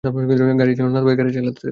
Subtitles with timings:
[0.59, 0.71] গাড়ি
[0.77, 1.69] যেন না থামে, গাড়ি চালাতে থাক।